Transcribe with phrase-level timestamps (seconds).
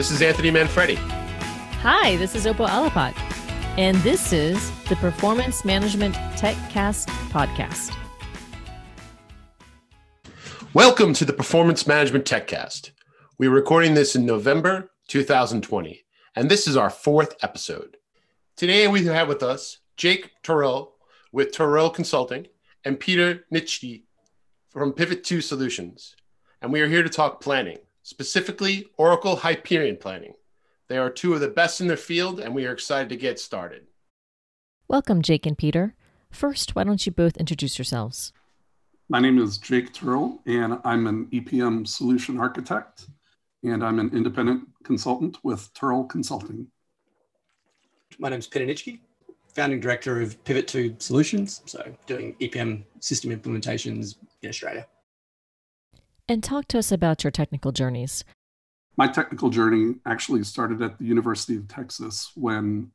[0.00, 0.94] this is Anthony Manfredi.
[1.82, 3.14] Hi, this is Opal Alapat,
[3.76, 7.94] and this is the Performance Management TechCast podcast.
[10.72, 12.92] Welcome to the Performance Management TechCast.
[13.36, 16.02] We're recording this in November 2020,
[16.34, 17.98] and this is our fourth episode.
[18.56, 20.92] Today we have with us Jake Turrell
[21.30, 22.46] with Turrell Consulting
[22.86, 24.04] and Peter Nitschke
[24.70, 26.16] from Pivot 2 Solutions.
[26.62, 30.34] And we are here to talk planning, specifically Oracle Hyperion planning.
[30.88, 33.38] They are two of the best in their field, and we are excited to get
[33.38, 33.86] started.
[34.88, 35.94] Welcome, Jake and Peter.
[36.32, 38.32] First, why don't you both introduce yourselves?
[39.08, 43.06] My name is Jake Turrell, and I'm an EPM solution architect,
[43.62, 46.66] and I'm an independent consultant with Turrell Consulting.
[48.18, 48.98] My name is Peter Nitschke,
[49.54, 54.88] founding director of Pivot 2 Solutions, so doing EPM system implementations in Australia.
[56.30, 58.22] And talk to us about your technical journeys.
[58.96, 62.92] My technical journey actually started at the University of Texas when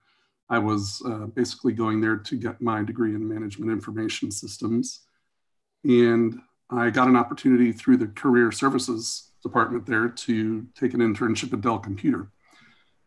[0.48, 5.02] I was uh, basically going there to get my degree in management information systems.
[5.84, 11.52] And I got an opportunity through the career services department there to take an internship
[11.52, 12.30] at Dell Computer.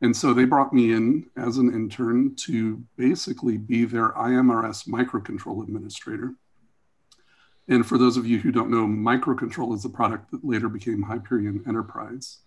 [0.02, 5.62] And so they brought me in as an intern to basically be their IMRS microcontrol
[5.62, 6.34] administrator.
[7.68, 11.02] And for those of you who don't know, microcontrol is a product that later became
[11.02, 12.38] Hyperion Enterprise.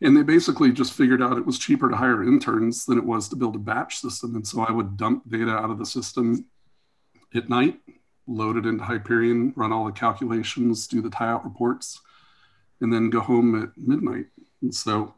[0.00, 3.28] And they basically just figured out it was cheaper to hire interns than it was
[3.28, 4.34] to build a batch system.
[4.34, 6.46] And so I would dump data out of the system
[7.34, 7.80] at night,
[8.26, 12.00] load it into Hyperion, run all the calculations, do the tie-out reports,
[12.80, 14.26] and then go home at midnight.
[14.62, 15.14] And so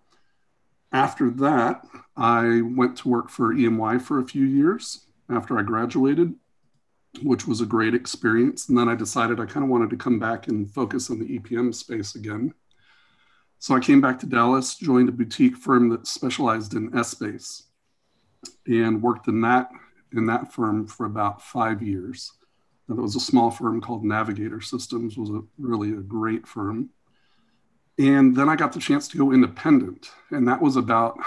[0.92, 1.84] after that,
[2.16, 6.34] I went to work for E&Y for a few years after I graduated,
[7.20, 8.68] which was a great experience.
[8.68, 11.38] And then I decided I kind of wanted to come back and focus on the
[11.38, 12.54] EPM space again.
[13.58, 17.62] So I came back to Dallas, joined a boutique firm that specialized in Essbase,
[18.66, 19.70] and worked in that
[20.12, 22.32] in that firm for about five years.
[22.88, 26.90] That was a small firm called Navigator Systems, was a really a great firm.
[27.98, 31.18] And then I got the chance to go independent, and that was about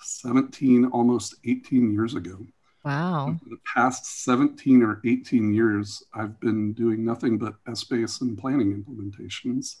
[0.00, 2.38] 17, almost 18 years ago.
[2.86, 3.36] Wow.
[3.42, 8.80] For the past 17 or 18 years, I've been doing nothing but Essbase and planning
[8.80, 9.78] implementations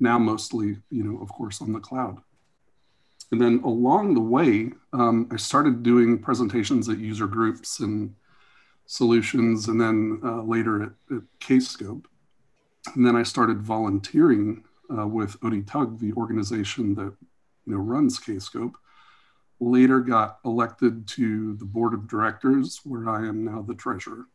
[0.00, 2.18] now mostly, you know, of course, on the cloud.
[3.30, 8.12] And then along the way, um, I started doing presentations at user groups and
[8.86, 12.06] solutions, and then uh, later at, at Kscope.
[12.96, 14.64] And then I started volunteering
[14.96, 17.12] uh, with ODTUG, the organization that
[17.66, 18.74] you know runs Kscope.
[19.60, 24.26] Later got elected to the board of directors, where I am now the treasurer.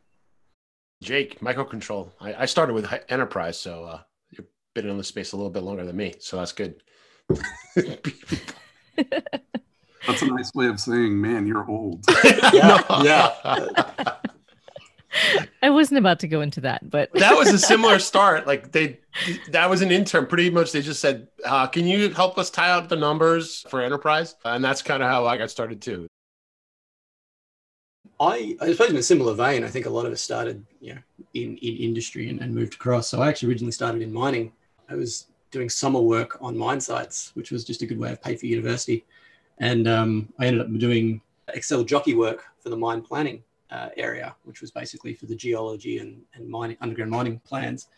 [1.02, 2.10] Jake, microcontrol.
[2.20, 5.62] I, I started with Enterprise, so uh, you've been in the space a little bit
[5.62, 6.82] longer than me, so that's good.
[10.06, 12.04] that's a nice way of saying, man, you're old.
[12.24, 14.16] yeah, yeah.
[15.62, 18.46] I wasn't about to go into that, but that was a similar start.
[18.46, 18.98] Like they,
[19.50, 20.26] that was an intern.
[20.26, 23.80] Pretty much, they just said, uh, "Can you help us tie out the numbers for
[23.80, 26.06] enterprise?" And that's kind of how I got started too.
[28.20, 30.94] I, I suppose in a similar vein, I think a lot of us started, you
[30.94, 31.00] know,
[31.34, 33.08] in, in industry and, and moved across.
[33.08, 34.52] So I actually originally started in mining
[34.88, 38.22] I was doing summer work on mine sites, which was just a good way of
[38.22, 39.04] pay for university.
[39.58, 44.34] And um, I ended up doing Excel jockey work for the mine planning uh, area,
[44.44, 47.88] which was basically for the geology and, and mining, underground mining plans.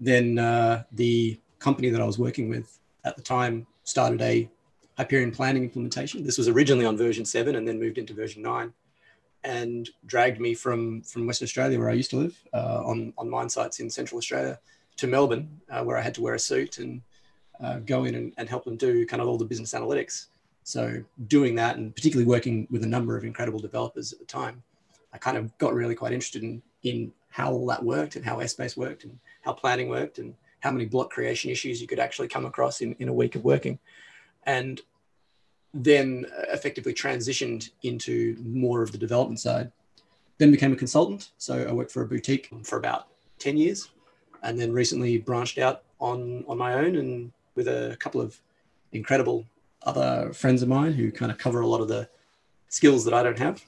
[0.00, 4.48] Then uh, the company that I was working with at the time started a
[4.96, 6.24] Hyperion planning implementation.
[6.24, 8.72] This was originally on version seven and then moved into version nine
[9.42, 13.28] and dragged me from, from Western Australia, where I used to live, uh, on, on
[13.28, 14.58] mine sites in Central Australia
[14.96, 17.02] to Melbourne, uh, where I had to wear a suit and
[17.60, 20.26] uh, go in and, and, help them do kind of all the business analytics.
[20.64, 24.62] So doing that, and particularly working with a number of incredible developers at the time,
[25.14, 28.36] I kind of got really quite interested in in how all that worked and how
[28.36, 32.28] Essbase worked and how planning worked and how many block creation issues you could actually
[32.28, 33.78] come across in, in a week of working.
[34.44, 34.80] And
[35.72, 39.72] then effectively transitioned into more of the development side.
[40.38, 41.30] Then became a consultant.
[41.38, 43.08] So I worked for a boutique for about
[43.38, 43.90] 10 years
[44.42, 48.38] and then recently branched out on on my own and with a couple of
[48.92, 49.44] incredible
[49.82, 52.08] other friends of mine who kind of cover a lot of the
[52.68, 53.64] skills that I don't have,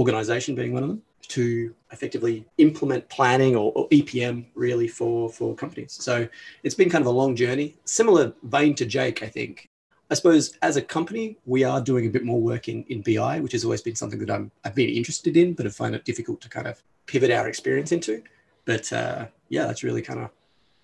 [0.00, 5.54] organization being one of them, to effectively implement planning or, or, EPM really for for
[5.54, 5.92] companies.
[5.92, 6.28] So
[6.64, 9.68] it's been kind of a long journey, similar vein to Jake, I think.
[10.10, 13.38] I suppose as a company, we are doing a bit more work in, in BI,
[13.38, 16.04] which has always been something that I'm I've been interested in, but I find it
[16.04, 18.22] difficult to kind of pivot our experience into.
[18.64, 20.30] But uh, yeah, that's really kind of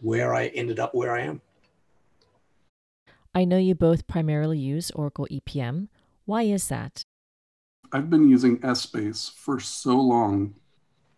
[0.00, 1.40] where I ended up where I am.
[3.34, 5.88] I know you both primarily use Oracle EPM.
[6.24, 7.02] Why is that?
[7.96, 10.54] I've been using Essbase for so long.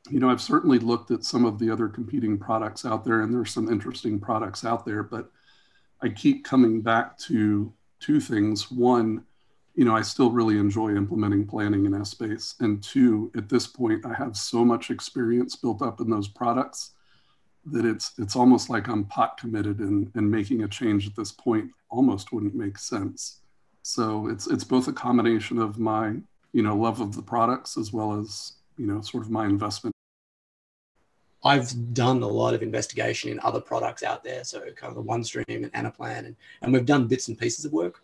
[0.08, 3.34] You know, I've certainly looked at some of the other competing products out there, and
[3.34, 5.32] there's some interesting products out there, but
[6.00, 8.70] I keep coming back to two things.
[8.70, 9.24] One,
[9.74, 12.54] you know, I still really enjoy implementing planning in Essbase.
[12.60, 16.92] And two, at this point, I have so much experience built up in those products
[17.66, 21.32] that it's it's almost like I'm pot committed and, and making a change at this
[21.32, 23.40] point almost wouldn't make sense.
[23.82, 26.14] So it's it's both a combination of my,
[26.58, 29.94] you know, love of the products as well as, you know, sort of my investment.
[31.44, 35.08] I've done a lot of investigation in other products out there, so kind of the
[35.08, 38.02] OneStream and Anaplan, and, and we've done bits and pieces of work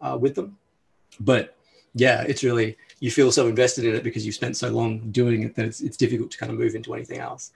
[0.00, 0.56] uh, with them.
[1.20, 1.58] But
[1.94, 5.42] yeah, it's really you feel so invested in it because you've spent so long doing
[5.42, 7.52] it that it's, it's difficult to kind of move into anything else.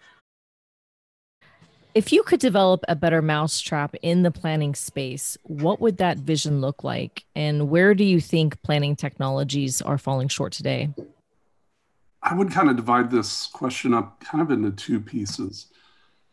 [1.94, 6.60] If you could develop a better mousetrap in the planning space, what would that vision
[6.60, 7.24] look like?
[7.36, 10.92] And where do you think planning technologies are falling short today?
[12.20, 15.66] I would kind of divide this question up kind of into two pieces.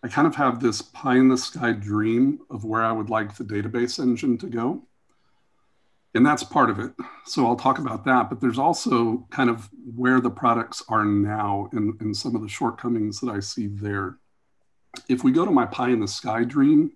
[0.02, 3.36] I kind of have this pie in the sky dream of where I would like
[3.36, 4.82] the database engine to go.
[6.16, 6.92] And that's part of it.
[7.26, 8.30] So I'll talk about that.
[8.30, 12.50] But there's also kind of where the products are now and, and some of the
[12.50, 14.18] shortcomings that I see there
[15.08, 16.92] if we go to my pie in the sky dream,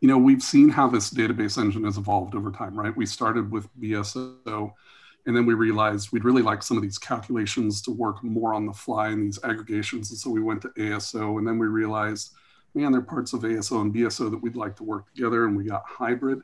[0.00, 2.96] you know, we've seen how this database engine has evolved over time, right?
[2.96, 4.72] We started with BSO,
[5.26, 8.64] and then we realized we'd really like some of these calculations to work more on
[8.64, 10.10] the fly and these aggregations.
[10.10, 12.32] And so we went to ASO, and then we realized,
[12.74, 15.56] man, there are parts of ASO and BSO that we'd like to work together, and
[15.56, 16.40] we got hybrid.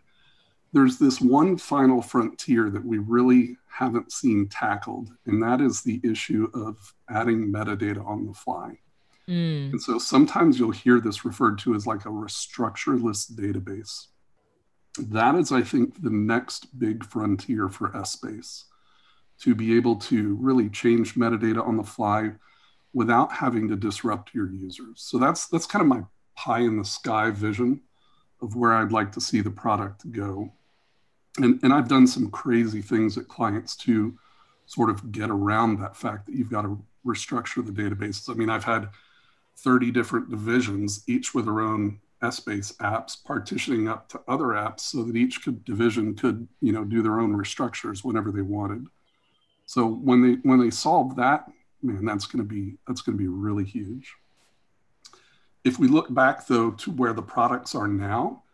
[0.72, 6.00] There's this one final frontier that we really haven't seen tackled, and that is the
[6.04, 8.78] issue of adding metadata on the fly.
[9.28, 9.72] Mm.
[9.72, 14.06] And so sometimes you'll hear this referred to as like a restructureless database.
[14.98, 18.64] That is, I think, the next big frontier for Essbase
[19.40, 22.32] to be able to really change metadata on the fly
[22.94, 25.02] without having to disrupt your users.
[25.02, 26.02] So that's that's kind of my
[26.34, 27.82] pie in the sky vision
[28.40, 30.52] of where I'd like to see the product go.
[31.38, 34.18] And, and I've done some crazy things at clients to
[34.66, 38.30] sort of get around that fact that you've got to restructure the databases.
[38.30, 38.88] I mean, I've had
[39.58, 45.02] 30 different divisions, each with their own Essbase apps, partitioning up to other apps so
[45.04, 48.86] that each could, division could, you know, do their own restructures whenever they wanted.
[49.66, 51.50] So when they when they solve that,
[51.82, 54.14] man, that's going to be that's going to be really huge.
[55.64, 58.44] If we look back though to where the products are now,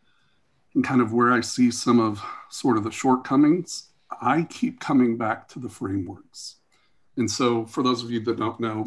[0.74, 3.90] and kind of where I see some of sort of the shortcomings,
[4.20, 6.56] I keep coming back to the frameworks.
[7.16, 8.86] And so for those of you that don't know,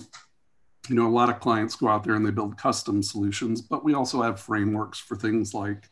[0.89, 3.83] you know, a lot of clients go out there and they build custom solutions, but
[3.83, 5.89] we also have frameworks for things like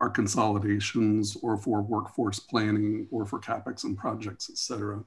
[0.00, 5.04] our consolidations or for workforce planning or for capex and projects, et cetera.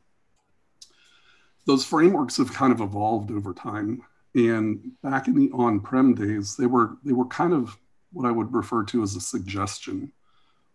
[1.65, 4.01] Those frameworks have kind of evolved over time.
[4.35, 7.77] And back in the on-prem days, they were they were kind of
[8.11, 10.11] what I would refer to as a suggestion,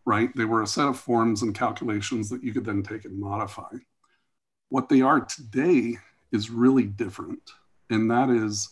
[0.05, 0.35] right?
[0.35, 3.71] They were a set of forms and calculations that you could then take and modify.
[4.69, 5.99] What they are today
[6.33, 7.53] is really different
[7.91, 8.71] and that is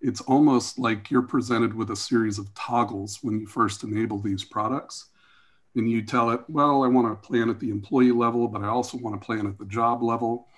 [0.00, 4.44] it's almost like you're presented with a series of toggles when you first enable these
[4.44, 5.06] products.
[5.76, 8.68] And you tell it well i want to plan at the employee level but i
[8.68, 10.48] also want to plan at the job level.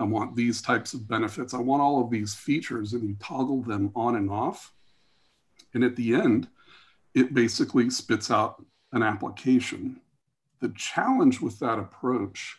[0.00, 1.54] I want these types of benefits.
[1.54, 4.72] I want all of these features and you toggle them on and off.
[5.74, 6.48] And at the end
[7.14, 10.00] it basically spits out an application.
[10.60, 12.58] The challenge with that approach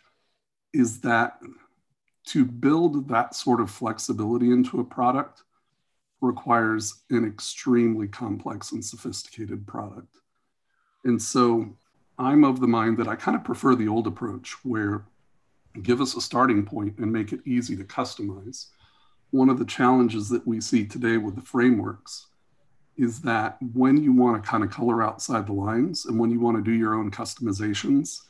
[0.72, 1.40] is that
[2.26, 5.42] to build that sort of flexibility into a product
[6.20, 10.16] requires an extremely complex and sophisticated product.
[11.04, 11.76] And so
[12.18, 15.04] I'm of the mind that I kind of prefer the old approach where
[15.82, 18.66] give us a starting point and make it easy to customize.
[19.30, 22.26] One of the challenges that we see today with the frameworks
[22.96, 26.40] is that when you want to kind of color outside the lines and when you
[26.40, 28.20] want to do your own customizations,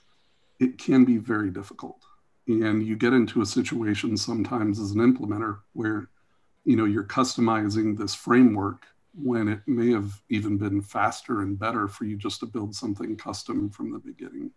[0.61, 2.05] it can be very difficult
[2.51, 6.09] and you get into a situation sometimes as an implementer where
[6.65, 11.89] you know you're customizing this framework when it may have even been faster and better
[11.89, 14.51] for you just to build something custom from the beginning.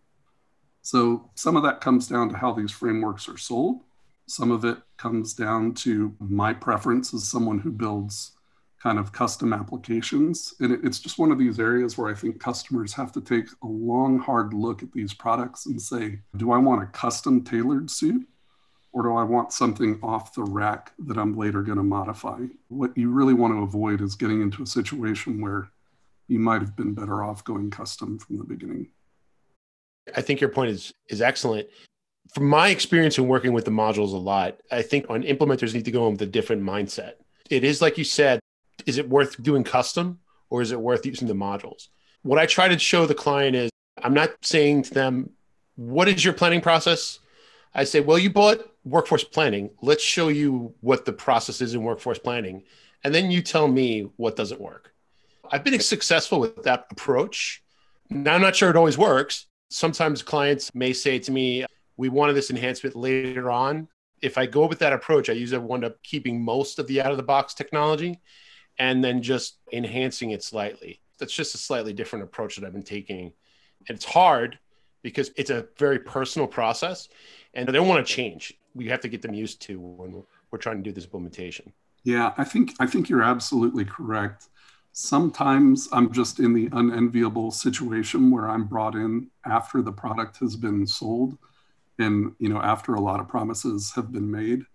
[0.81, 3.83] So some of that comes down to how these frameworks are sold.
[4.27, 8.33] Some of it comes down to my preference as someone who builds
[8.83, 10.55] kind of custom applications.
[10.59, 13.45] And it, it's just one of these areas where I think customers have to take
[13.63, 17.89] a long, hard look at these products and say, do I want a custom tailored
[17.89, 18.27] suit?
[18.91, 22.41] Or do I want something off the rack that I'm later going to modify?
[22.67, 25.69] What you really want to avoid is getting into a situation where
[26.27, 28.89] you might have been better off going custom from the beginning.
[30.15, 31.69] I think your point is is excellent.
[32.35, 35.85] From my experience in working with the modules a lot, I think on implementers need
[35.85, 37.13] to go in with a different mindset.
[37.49, 38.39] It is like you said,
[38.85, 41.87] is it worth doing custom or is it worth using the modules?
[42.21, 43.69] What I try to show the client is
[44.01, 45.31] I'm not saying to them,
[45.75, 47.19] what is your planning process?
[47.73, 49.71] I say, well, you bought workforce planning.
[49.81, 52.63] Let's show you what the process is in workforce planning.
[53.03, 54.93] And then you tell me what doesn't work.
[55.51, 57.63] I've been successful with that approach.
[58.09, 59.47] Now, I'm not sure it always works.
[59.69, 61.65] Sometimes clients may say to me,
[61.97, 63.87] we wanted this enhancement later on.
[64.21, 67.11] If I go with that approach, I usually wind up keeping most of the out
[67.11, 68.19] of the box technology
[68.79, 70.99] and then just enhancing it slightly.
[71.19, 73.31] That's just a slightly different approach that I've been taking.
[73.87, 74.57] And it's hard
[75.01, 77.09] because it's a very personal process
[77.53, 78.53] and they don't want to change.
[78.73, 81.71] We have to get them used to when we're trying to do this implementation.
[82.03, 84.49] Yeah, I think I think you're absolutely correct.
[84.91, 90.55] Sometimes I'm just in the unenviable situation where I'm brought in after the product has
[90.55, 91.37] been sold
[91.99, 94.65] and you know after a lot of promises have been made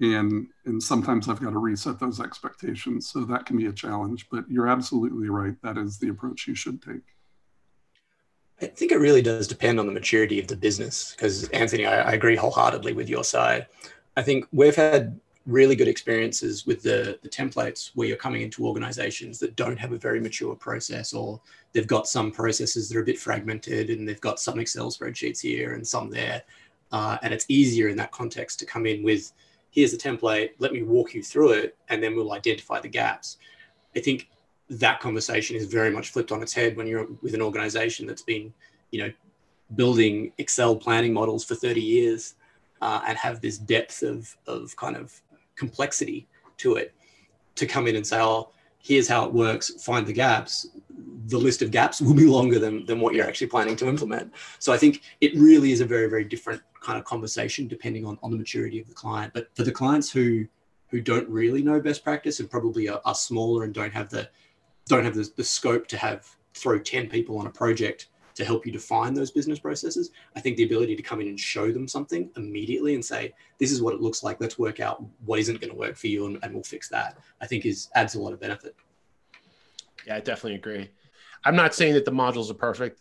[0.00, 3.10] and and sometimes I've got to reset those expectations.
[3.10, 5.54] So that can be a challenge, but you're absolutely right.
[5.62, 7.02] That is the approach you should take.
[8.60, 11.12] I think it really does depend on the maturity of the business.
[11.12, 13.66] Because Anthony, I, I, agree wholeheartedly with your side.
[14.16, 18.66] I think we've had really good experiences with the, the templates where you're coming into
[18.66, 21.40] organizations that don't have a very mature process or
[21.72, 25.40] they've got some processes that are a bit fragmented and they've got some Excel spreadsheets
[25.40, 26.42] here and some there.
[26.90, 29.32] Uh, and it's easier in that context to come in with,
[29.70, 33.38] here's the template, let me walk you through it, and then we'll identify the gaps.
[33.94, 34.28] I think
[34.70, 38.22] that conversation is very much flipped on its head when you're with an organization that's
[38.22, 38.52] been,
[38.90, 39.12] you know,
[39.76, 42.34] building Excel planning models for 30 years
[42.80, 45.20] uh, and have this depth of, of kind of
[45.56, 46.26] complexity
[46.58, 46.94] to it
[47.54, 48.50] to come in and say, oh,
[48.88, 50.66] here's how it works, find the gaps.
[51.26, 54.32] The list of gaps will be longer than, than what you're actually planning to implement.
[54.58, 58.18] So I think it really is a very, very different kind of conversation depending on,
[58.22, 59.34] on the maturity of the client.
[59.34, 60.46] But for the clients who
[60.90, 64.26] who don't really know best practice and probably are, are smaller and don't have the
[64.86, 68.64] don't have the, the scope to have throw 10 people on a project to help
[68.64, 70.12] you define those business processes.
[70.36, 73.72] I think the ability to come in and show them something immediately and say, this
[73.72, 74.40] is what it looks like.
[74.40, 77.18] Let's work out what isn't going to work for you and, and we'll fix that.
[77.40, 78.76] I think is adds a lot of benefit.
[80.06, 80.88] Yeah, I definitely agree.
[81.44, 83.00] I'm not saying that the modules are perfect.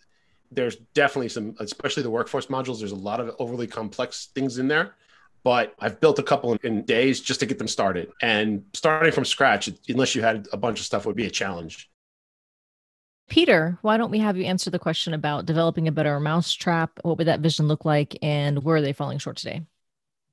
[0.51, 4.67] There's definitely some, especially the workforce modules, there's a lot of overly complex things in
[4.67, 4.96] there
[5.44, 8.12] but I've built a couple in days just to get them started.
[8.22, 11.89] And starting from scratch, unless you had a bunch of stuff, would be a challenge.
[13.30, 17.00] Peter, why don't we have you answer the question about developing a better mousetrap?
[17.04, 19.64] What would that vision look like, and where are they falling short today?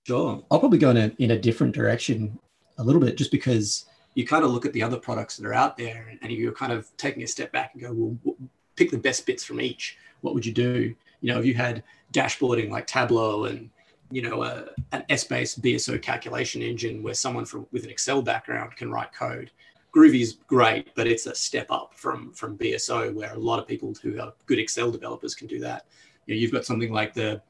[0.07, 0.45] Sure.
[0.51, 2.39] I'll probably go in a, in a different direction
[2.79, 5.55] a little bit just because you kind of look at the other products that are
[5.55, 8.37] out there and, you're kind of taking a step back and go, well,
[8.77, 9.97] pick the best bits from each.
[10.21, 10.95] What would you do?
[11.21, 11.83] You know, if you had
[12.13, 13.71] dashboarding like Tableau and
[14.11, 18.77] you know, a, an Essbase BSO calculation engine where someone from with an Excel background
[18.77, 19.51] can write code.
[19.95, 23.67] Groovy is great, but it's a step up from from BSO, where a lot of
[23.67, 25.87] people who are good Excel developers can do that.
[26.27, 27.41] You know, you've got something like the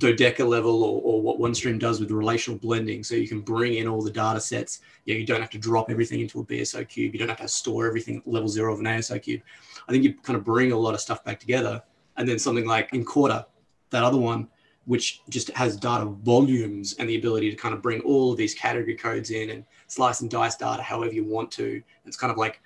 [0.00, 3.04] Dodeca level or, or what OneStream does with relational blending.
[3.04, 4.80] So you can bring in all the data sets.
[5.04, 7.14] You, know, you don't have to drop everything into a BSO cube.
[7.14, 9.42] You don't have to store everything level zero of an ASO cube.
[9.88, 11.82] I think you kind of bring a lot of stuff back together.
[12.16, 13.46] And then something like Incorta,
[13.90, 14.48] that other one,
[14.86, 18.54] which just has data volumes and the ability to kind of bring all of these
[18.54, 21.82] category codes in and slice and dice data however you want to.
[22.04, 22.60] It's kind of like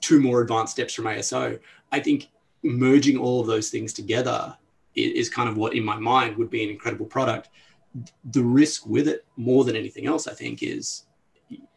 [0.00, 1.58] two more advanced steps from ASO.
[1.90, 2.28] I think
[2.62, 4.56] merging all of those things together
[4.94, 7.48] is kind of what in my mind would be an incredible product.
[8.30, 11.04] The risk with it, more than anything else, I think, is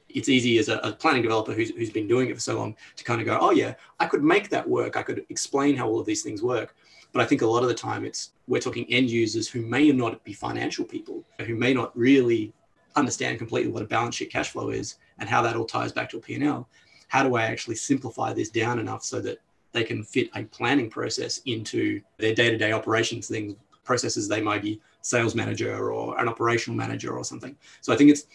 [0.09, 3.03] it's easy as a, planning developer who's, who's been doing it for so long to
[3.03, 4.95] kind of go, oh yeah, I could make that work.
[4.95, 6.75] I could explain how all of these things work.
[7.15, 9.89] But I think a lot of the time it's we're talking end users who may
[9.93, 12.51] not be financial people, who may not really
[12.97, 16.09] understand completely what a balance sheet cash flow is and how that all ties back
[16.09, 16.67] to a P&L.
[17.07, 19.37] How do I actually simplify this down enough so that
[19.71, 23.55] they can fit a planning process into their day-to-day operations things,
[23.85, 27.55] processes they might be sales manager or an operational manager or something.
[27.79, 28.25] So I think it's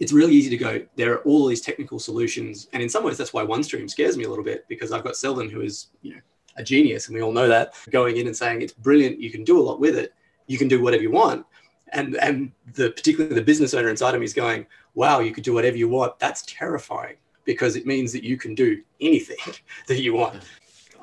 [0.00, 0.84] it's really easy to go.
[0.96, 4.24] There are all these technical solutions, and in some ways, that's why OneStream scares me
[4.24, 6.20] a little bit because I've got Celvin, who is you know
[6.56, 9.44] a genius, and we all know that, going in and saying it's brilliant, you can
[9.44, 10.14] do a lot with it,
[10.46, 11.44] you can do whatever you want.
[11.92, 15.44] And and the particularly the business owner inside of me is going, wow, you could
[15.44, 16.18] do whatever you want.
[16.18, 19.54] That's terrifying because it means that you can do anything
[19.86, 20.42] that you want.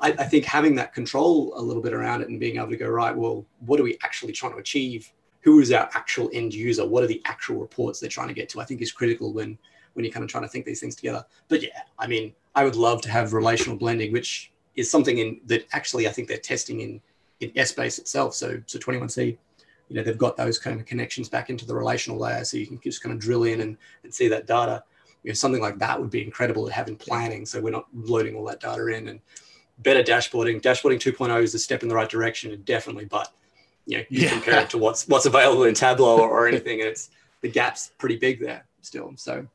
[0.00, 2.76] I, I think having that control a little bit around it and being able to
[2.76, 5.10] go, right, well, what are we actually trying to achieve?
[5.40, 6.86] Who is our actual end user?
[6.86, 8.60] What are the actual reports they're trying to get to?
[8.60, 9.58] I think is critical when
[9.94, 11.24] when you're kind of trying to think these things together.
[11.48, 15.40] But yeah, I mean, I would love to have relational blending, which is something in
[15.46, 17.00] that actually I think they're testing in
[17.40, 18.34] in Essbase itself.
[18.34, 19.36] So so 21C,
[19.88, 22.66] you know, they've got those kind of connections back into the relational layer, so you
[22.66, 24.82] can just kind of drill in and, and see that data.
[25.22, 27.46] You know, something like that would be incredible to have in planning.
[27.46, 29.20] So we're not loading all that data in and
[29.78, 30.60] better dashboarding.
[30.60, 33.32] Dashboarding 2.0 is a step in the right direction, definitely, but
[33.86, 34.30] you know, you yeah.
[34.30, 37.10] compare it to what's what's available in Tableau or, or anything, and it's
[37.42, 39.12] the gap's pretty big there still.
[39.16, 39.46] So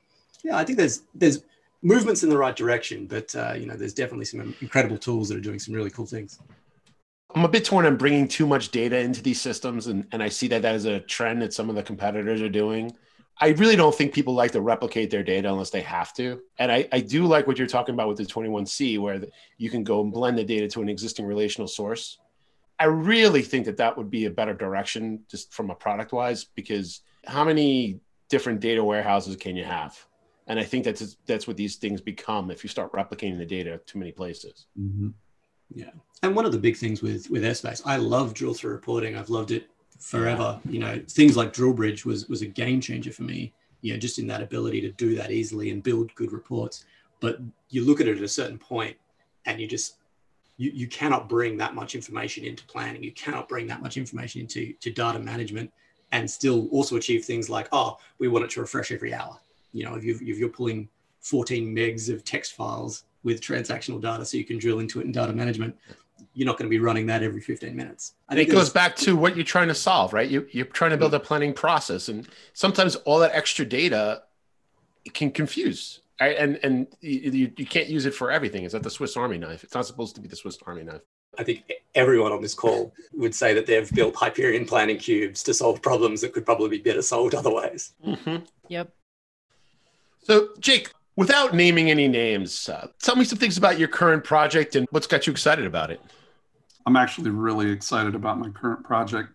[0.43, 1.43] yeah, I think there's there's
[1.81, 5.37] movements in the right direction, but uh, you know, there's definitely some incredible tools that
[5.37, 6.39] are doing some really cool things.
[7.35, 10.29] I'm a bit torn on bringing too much data into these systems, and, and I
[10.29, 12.91] see that that is a trend that some of the competitors are doing.
[13.41, 16.41] I really don't think people like to replicate their data unless they have to.
[16.57, 19.69] And I, I do like what you're talking about with the 21C, where the, you
[19.69, 22.17] can go and blend the data to an existing relational source.
[22.79, 26.43] I really think that that would be a better direction just from a product wise,
[26.43, 29.97] because how many different data warehouses can you have?
[30.49, 33.79] And I think that's that's what these things become if you start replicating the data
[33.85, 34.65] too many places.
[34.77, 35.09] Mm-hmm.
[35.71, 35.91] Yeah,
[36.23, 39.15] and one of the big things with with Essbase, I love drill through reporting.
[39.15, 40.59] I've loved it forever.
[40.67, 43.53] You know, things like DrillBridge was was a game changer for me.
[43.81, 46.83] You know, just in that ability to do that easily and build good reports.
[47.19, 47.39] But
[47.69, 48.97] you look at it at a certain point,
[49.45, 49.97] and you just
[50.57, 53.03] you, you cannot bring that much information into planning.
[53.03, 55.71] You cannot bring that much information into to data management
[56.11, 59.39] and still also achieve things like, oh, we want it to refresh every hour
[59.71, 60.89] you know, if, you if you're pulling
[61.21, 65.11] 14 megs of text files with transactional data so you can drill into it in
[65.11, 65.75] data management,
[66.33, 68.13] you're not going to be running that every 15 minutes.
[68.27, 70.29] I think it goes back to what you're trying to solve, right?
[70.29, 74.23] You, you're trying to build a planning process, and sometimes all that extra data
[75.13, 76.01] can confuse.
[76.19, 76.35] Right?
[76.37, 78.65] And and you, you can't use it for everything.
[78.65, 79.63] It's like the Swiss Army knife.
[79.63, 81.01] It's not supposed to be the Swiss Army knife.
[81.37, 81.63] I think
[81.95, 86.19] everyone on this call would say that they've built Hyperion planning cubes to solve problems
[86.21, 87.93] that could probably be better solved otherwise.
[88.05, 88.37] Mm-hmm.
[88.67, 88.91] Yep.
[90.29, 94.75] So, Jake, without naming any names, uh, tell me some things about your current project
[94.75, 95.99] and what's got you excited about it.
[96.85, 99.29] I'm actually really excited about my current project.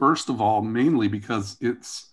[0.00, 2.10] First of all, mainly because it's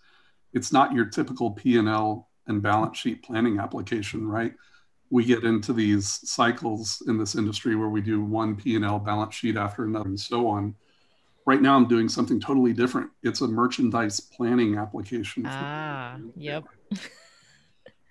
[0.54, 4.54] it's not your typical P&L and balance sheet planning application, right?
[5.10, 9.58] We get into these cycles in this industry where we do one P&L balance sheet
[9.58, 10.76] after another and so on.
[11.48, 13.10] Right now I'm doing something totally different.
[13.24, 15.48] It's a merchandise planning application.
[15.48, 16.64] Ah, yep.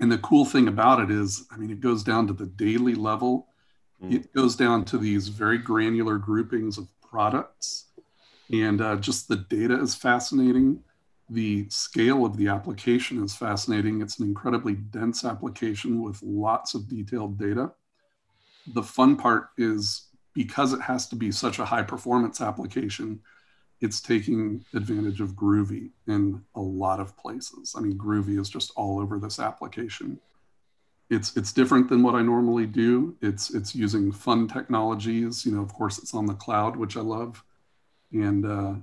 [0.01, 2.95] And the cool thing about it is, I mean, it goes down to the daily
[2.95, 3.49] level.
[4.03, 4.15] Mm.
[4.15, 7.87] It goes down to these very granular groupings of products.
[8.53, 10.83] And uh, just the data is fascinating.
[11.31, 14.01] The scale of the application is fascinating.
[14.01, 17.73] It's an incredibly dense application with lots of detailed data.
[18.75, 23.21] The fun part is because it has to be such a high performance application,
[23.81, 27.75] it's taking advantage of Groovy in a lot of places.
[27.77, 30.19] I mean, Groovy is just all over this application.
[31.11, 33.17] It's it's different than what I normally do.
[33.21, 35.45] It's it's using fun technologies.
[35.47, 37.45] You know, of course, it's on the cloud, which I love,
[38.13, 38.75] and uh,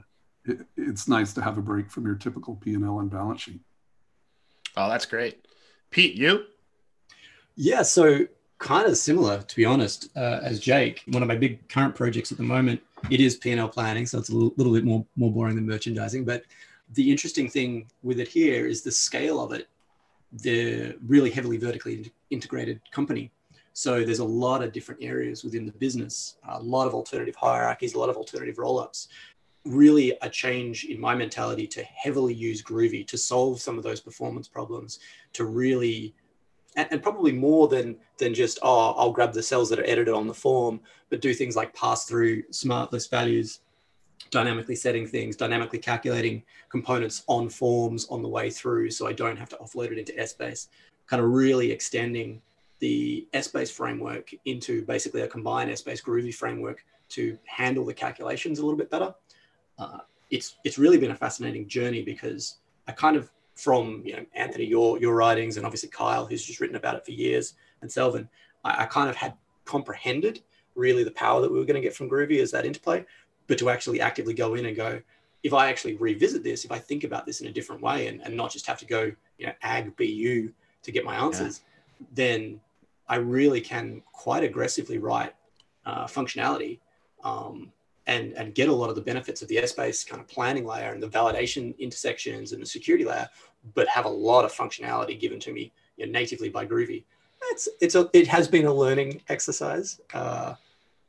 [0.46, 3.42] it, it's nice to have a break from your typical P and L and balance
[3.42, 3.60] sheet.
[4.78, 5.46] Oh, that's great,
[5.90, 6.16] Pete.
[6.16, 6.46] You?
[7.56, 7.82] Yeah.
[7.82, 8.28] So
[8.58, 11.04] kind of similar, to be honest, uh, as Jake.
[11.08, 14.30] One of my big current projects at the moment it is P&L planning, so it's
[14.30, 16.26] a little, bit more more boring than merchandising.
[16.26, 16.44] But
[16.94, 19.68] the interesting thing with it here is the scale of it.
[20.32, 23.32] They're really heavily vertically integrated company.
[23.74, 27.96] So there's a lot of different areas within the business, a lot of alternative hierarchies,
[27.96, 29.08] a lot of alternative roll-ups.
[29.66, 34.00] Really a change in my mentality to heavily use Groovy to solve some of those
[34.00, 35.00] performance problems,
[35.34, 36.14] to really
[36.76, 40.14] and, and, probably more than than just oh I'll grab the cells that are edited
[40.14, 43.60] on the form, but do things like pass through smart list values,
[44.32, 49.38] dynamically setting things, dynamically calculating components on forms on the way through, so I don't
[49.38, 50.68] have to offload it into Essbase.
[51.08, 52.42] Kind of really extending
[52.80, 58.64] the Essbase framework into basically a combined Essbase Groovy framework to handle the calculations a
[58.64, 59.14] little bit better.
[59.78, 62.58] Uh, it's it's really been a fascinating journey because
[62.88, 66.60] I kind of from you know Anthony, your your writings, and obviously Kyle, who's just
[66.60, 68.28] written about it for years, and Celvin,
[68.64, 69.34] I, I kind of had
[69.66, 70.42] comprehended
[70.76, 73.06] really the power that we were going to get from Groovy as that interplay,
[73.48, 75.00] but to actually actively go in and go,
[75.44, 78.22] if I actually revisit this, if I think about this in a different way, and,
[78.22, 80.52] and not just have to go you know ag bu
[80.84, 81.62] to get my answers,
[82.00, 82.08] yeah.
[82.14, 82.62] then
[83.08, 85.36] I really can quite aggressively write
[85.86, 86.80] uh, functionality
[87.24, 87.72] um,
[88.08, 90.92] and, and get a lot of the benefits of the Essbase kind of planning layer
[90.92, 93.30] and the validation intersections and the security layer,
[93.74, 97.04] but have a lot of functionality given to me you know, natively by Groovy.
[97.52, 100.02] It's, it's a, it has been a learning exercise.
[100.14, 100.56] Uh,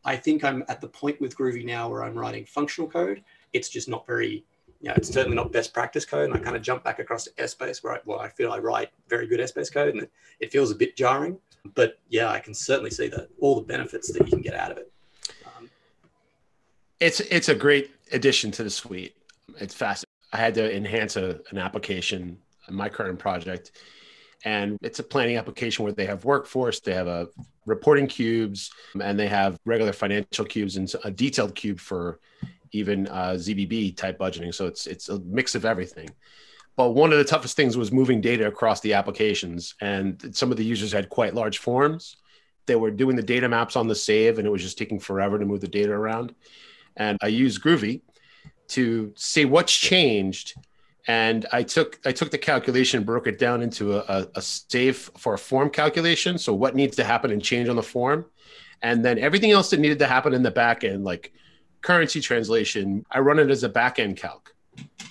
[0.04, 3.22] I think I'm at the point with Groovy now where I'm writing functional code.
[3.52, 4.44] It's just not very,
[4.80, 6.30] you know, it's certainly not best practice code.
[6.30, 8.59] And I kind of jump back across to Essbase where I, well, I feel I
[8.59, 11.38] write very good Essbase code and it, it feels a bit jarring.
[11.74, 14.70] But yeah, I can certainly see that all the benefits that you can get out
[14.70, 14.92] of it
[17.04, 19.14] It's it's a great addition to the suite.
[19.60, 20.06] It's fast.
[20.32, 23.72] I had to enhance a, an application, in my current project,
[24.46, 27.28] and it's a planning application where they have workforce, they have a
[27.66, 28.70] reporting cubes,
[29.02, 32.20] and they have regular financial cubes and a detailed cube for
[32.72, 34.54] even uh, ZBB type budgeting.
[34.54, 36.08] So it's it's a mix of everything.
[36.74, 40.56] But one of the toughest things was moving data across the applications, and some of
[40.56, 42.16] the users had quite large forms.
[42.64, 45.38] They were doing the data maps on the save, and it was just taking forever
[45.38, 46.34] to move the data around.
[46.96, 48.02] And I used Groovy
[48.68, 50.54] to see what's changed
[51.07, 55.35] and I took I took the calculation, broke it down into a, a, save for
[55.35, 56.38] a form calculation.
[56.38, 58.24] So what needs to happen and change on the form,
[58.80, 61.33] and then everything else that needed to happen in the back end, like
[61.83, 64.54] currency translation, I run it as a back end calc.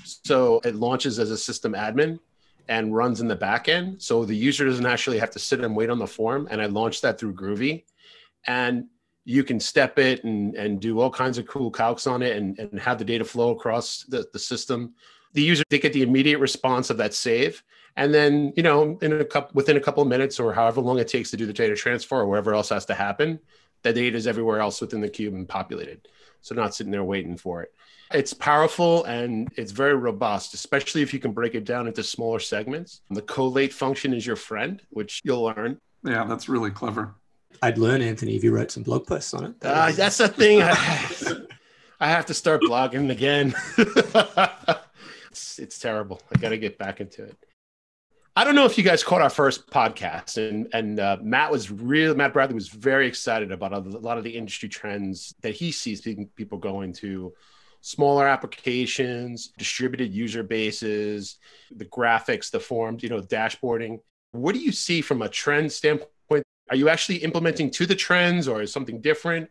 [0.04, 2.20] So it launches as a system admin
[2.68, 4.02] and runs in the back end.
[4.02, 6.48] So the user doesn't actually have to sit and wait on the form.
[6.50, 7.84] And I launched that through Groovy.
[8.48, 8.86] And
[9.26, 12.60] you can step it and, and do all kinds of cool calcs on it and,
[12.60, 14.94] and have the data flow across the, the system.
[15.34, 17.64] The user they get the immediate response of that save.
[17.96, 21.00] And then you know in a couple within a couple of minutes or however long
[21.00, 23.40] it takes to do the data transfer or whatever else has to happen
[23.84, 26.08] the data is everywhere else within the cube and populated.
[26.42, 27.74] So not sitting there waiting for it.
[28.14, 32.40] It's powerful and it's very robust especially if you can break it down into smaller
[32.40, 33.02] segments.
[33.10, 35.80] The collate function is your friend which you'll learn.
[36.04, 37.16] Yeah that's really clever
[37.62, 40.62] i'd learn anthony if you wrote some blog posts on it uh, that's the thing
[40.62, 43.54] I have to start blogging again
[45.34, 46.22] it's it's terrible.
[46.34, 47.36] I got to get back into it.
[48.36, 51.72] I don't know if you guys caught our first podcast, and and uh, Matt was
[51.72, 52.16] real.
[52.16, 56.02] Matt Bradley was very excited about a lot of the industry trends that he sees
[56.36, 57.34] people going to
[57.82, 61.38] smaller applications, distributed user bases,
[61.72, 64.00] the graphics, the forms, you know, dashboarding.
[64.32, 66.10] What do you see from a trend standpoint?
[66.74, 69.48] Are you actually implementing to the trends, or is something different?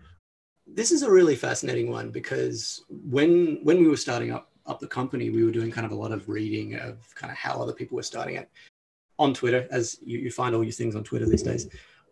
[0.66, 4.88] This is a really fascinating one because when when we were starting up up the
[4.88, 7.74] company, we were doing kind of a lot of reading of kind of how other
[7.74, 8.50] people were starting it
[9.20, 11.68] on Twitter, as you, you find all your things on Twitter these days.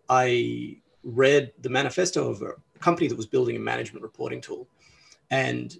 [0.08, 4.68] I read the manifesto of a company that was building a management reporting tool.
[5.32, 5.76] And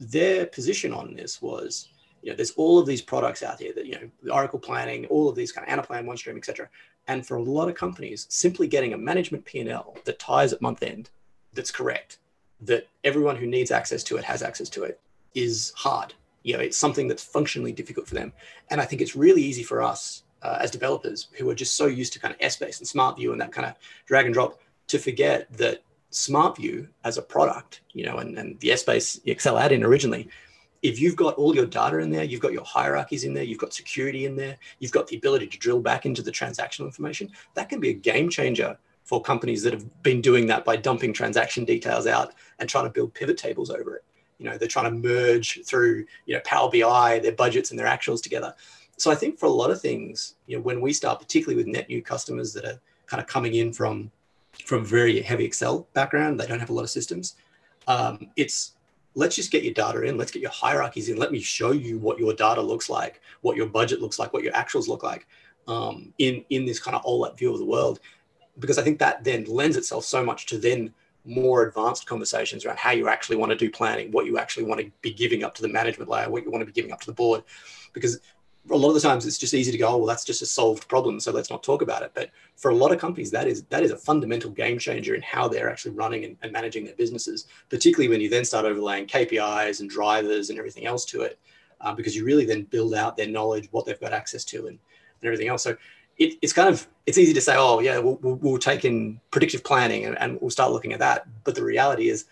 [0.00, 1.90] their position on this was,
[2.22, 5.28] you know, there's all of these products out here that, you know, Oracle planning, all
[5.28, 6.70] of these kind of Anaplan, OneStream, et cetera.
[7.06, 10.82] And for a lot of companies, simply getting a management P&L that ties at month
[10.82, 11.10] end,
[11.52, 12.18] that's correct,
[12.60, 15.00] that everyone who needs access to it has access to it,
[15.34, 16.14] is hard.
[16.42, 18.32] You know, it's something that's functionally difficult for them.
[18.70, 21.86] And I think it's really easy for us uh, as developers who are just so
[21.86, 23.74] used to kind of Essbase and SmartView and that kind of
[24.06, 28.68] drag and drop to forget that SmartView as a product, you know, and, and the
[28.68, 30.28] Essbase Excel add-in originally,
[30.84, 33.58] if you've got all your data in there, you've got your hierarchies in there, you've
[33.58, 37.32] got security in there, you've got the ability to drill back into the transactional information,
[37.54, 41.14] that can be a game changer for companies that have been doing that by dumping
[41.14, 44.04] transaction details out and trying to build pivot tables over it.
[44.38, 47.86] You know they're trying to merge through you know power bi their budgets and their
[47.86, 48.54] actuals together.
[48.96, 51.66] So i think for a lot of things you know when we start particularly with
[51.66, 54.10] net new customers that are kind of coming in from
[54.64, 57.36] from very heavy excel background they don't have a lot of systems
[57.86, 58.74] um, it's
[59.14, 60.16] let's just get your data in.
[60.16, 61.16] Let's get your hierarchies in.
[61.16, 64.42] Let me show you what your data looks like what your budget looks like what
[64.42, 65.26] your actuals look like
[65.68, 68.00] um, in in this kind of OLAP view of the world.
[68.58, 70.92] Because i think that then lends itself so much to then
[71.24, 74.80] more advanced conversations around how you actually want to do planning, what you actually want
[74.80, 77.00] to be giving up to the management layer, what you want to be giving up
[77.00, 77.42] to the board.
[77.94, 78.20] Because
[78.70, 80.46] a lot of the times it's just easy to go, oh, well, that's just a
[80.46, 82.12] solved problem, so let's not talk about it.
[82.14, 85.22] But for a lot of companies, that is that is a fundamental game changer in
[85.22, 89.06] how they're actually running and, and managing their businesses, particularly when you then start overlaying
[89.06, 91.38] KPIs and drivers and everything else to it,
[91.82, 94.78] uh, because you really then build out their knowledge, what they've got access to, and,
[94.78, 95.62] and everything else.
[95.62, 95.76] So
[96.16, 99.20] it, it's kind of it's easy to say, oh yeah, we'll, we'll, we'll take in
[99.30, 101.26] predictive planning and, and, we'll start looking at that.
[101.44, 102.26] But the reality is,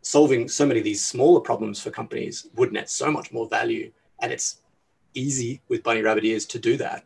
[0.00, 3.92] solving so many of these smaller problems for companies would net so much more value,
[4.20, 4.62] and it's
[5.14, 7.04] easy with bunny rabbit ears to do that.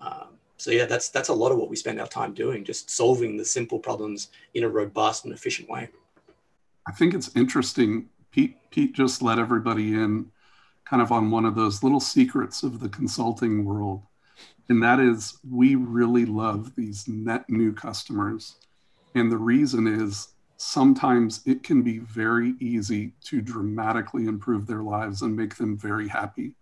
[0.00, 2.90] Um, so yeah, that's that's a lot of what we spend our time doing, just
[2.90, 5.88] solving the simple problems in a robust and efficient way.
[6.86, 8.08] I think it's interesting.
[8.30, 10.30] Pete Pete just let everybody in,
[10.84, 14.02] kind of on one of those little secrets of the consulting world
[14.68, 18.56] and that is we really love these net new customers.
[19.14, 25.22] And the reason is sometimes it can be very easy to dramatically improve their lives
[25.22, 26.54] and make them very happy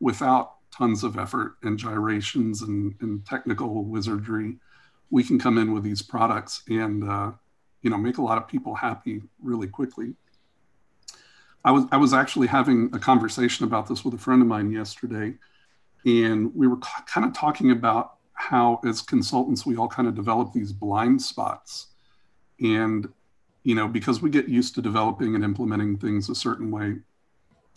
[0.00, 4.56] without tons of effort and gyrations and, and technical wizardry.
[5.10, 7.32] We can come in with these products and uh,
[7.82, 10.14] you know make a lot of people happy really quickly.
[11.64, 14.70] I was I was actually having a conversation about this with a friend of mine
[14.70, 15.34] yesterday
[16.04, 20.52] and we were kind of talking about how, as consultants, we all kind of develop
[20.52, 21.88] these blind spots.
[22.60, 23.08] And,
[23.64, 26.96] you know, because we get used to developing and implementing things a certain way.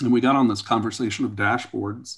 [0.02, 2.18] And we got on this conversation of dashboards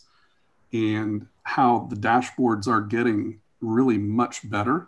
[0.71, 4.87] and how the dashboards are getting really much better.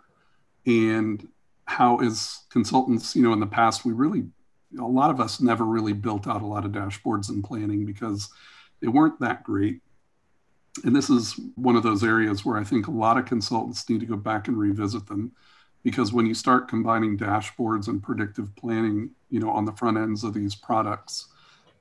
[0.66, 1.28] And
[1.66, 4.24] how, as consultants, you know, in the past, we really,
[4.78, 8.28] a lot of us never really built out a lot of dashboards and planning because
[8.80, 9.80] they weren't that great.
[10.84, 14.00] And this is one of those areas where I think a lot of consultants need
[14.00, 15.32] to go back and revisit them
[15.82, 20.24] because when you start combining dashboards and predictive planning, you know, on the front ends
[20.24, 21.28] of these products,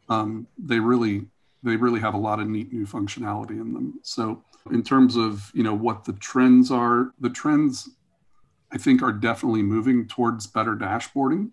[0.10, 1.26] um, they really
[1.64, 4.00] they really have a lot of neat new functionality in them.
[4.04, 7.90] So in terms of you know what the trends are, the trends
[8.72, 11.52] I think are definitely moving towards better dashboarding.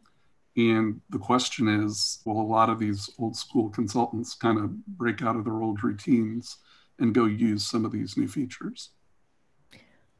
[0.56, 5.22] And the question is, will a lot of these old school consultants kind of break
[5.22, 6.58] out of their old routines
[6.98, 8.90] and go use some of these new features?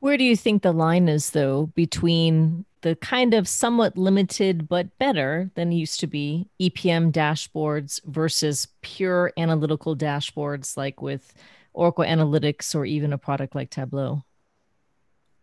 [0.00, 4.98] Where do you think the line is, though, between the kind of somewhat limited but
[4.98, 11.32] better than used to be EPM dashboards versus pure analytical dashboards like with
[11.72, 14.24] Oracle Analytics or even a product like Tableau?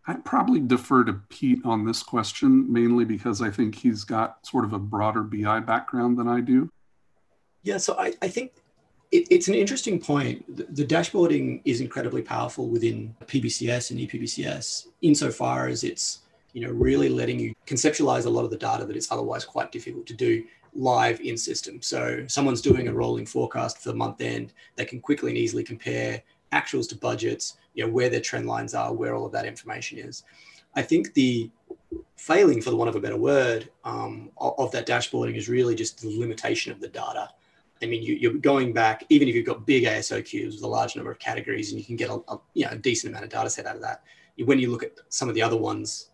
[0.06, 4.64] I'd probably defer to Pete on this question, mainly because I think he's got sort
[4.64, 6.70] of a broader BI background than I do.
[7.62, 8.52] Yeah, so I, I think
[9.12, 10.44] it, it's an interesting point.
[10.56, 16.20] The, the, dashboarding is incredibly powerful within PBCS and ePBCS insofar as it's
[16.52, 19.72] you know really letting you conceptualize a lot of the data that it's otherwise quite
[19.72, 21.82] difficult to do live in system.
[21.82, 25.64] So someone's doing a rolling forecast for the month end, they can quickly and easily
[25.64, 29.46] compare actuals to budgets, you know, where their trend lines are, where all of that
[29.46, 30.22] information is.
[30.76, 31.50] I think the
[32.16, 36.00] failing, for the want of a better word, um, of, that dashboarding is really just
[36.00, 37.30] the limitation of the data
[37.82, 40.68] I mean, you, are going back, even if you've got big ASO cubes with a
[40.68, 43.24] large number of categories, and you can get a, a you know, a decent amount
[43.24, 44.02] of data set out of that.
[44.44, 46.09] When you look at some of the other ones,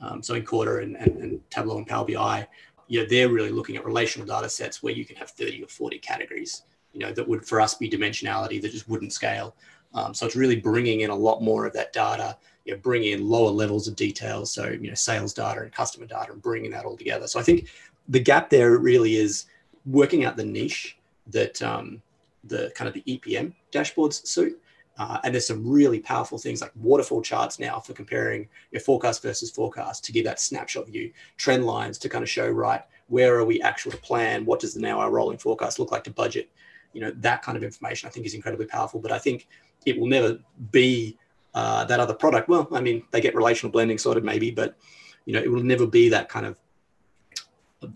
[0.00, 2.46] um, so Incorta and, and, and, Tableau and Power BI,
[2.88, 5.68] you know, they're really looking at relational data sets where you can have 30 or
[5.68, 9.54] 40 categories, you know, that would for us be dimensionality that just wouldn't scale.
[9.94, 13.12] Um, so it's really bringing in a lot more of that data, you know, bringing
[13.12, 14.46] in lower levels of detail.
[14.46, 17.26] So, you know, sales data and customer data and bringing that all together.
[17.26, 17.68] So I think
[18.08, 19.46] the gap there really is
[19.86, 20.96] working out the niche
[21.28, 22.02] that um,
[22.44, 24.60] the kind of the EPM dashboards suit.
[25.00, 29.22] Uh, and there's some really powerful things like waterfall charts now for comparing your forecast
[29.22, 33.34] versus forecast to give that snapshot view, trend lines to kind of show, right, where
[33.38, 34.44] are we actually to plan?
[34.44, 36.50] What does the now our rolling forecast look like to budget?
[36.92, 39.48] You know, that kind of information I think is incredibly powerful, but I think
[39.86, 40.38] it will never
[40.70, 41.16] be
[41.54, 42.50] uh, that other product.
[42.50, 44.76] Well, I mean, they get relational blending sorted maybe, but,
[45.24, 46.58] you know, it will never be that kind of